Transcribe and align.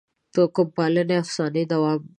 توکم 0.33 0.67
پالنې 0.75 1.15
افسانې 1.21 1.63
دوام 1.71 1.99
وکړ. 2.01 2.09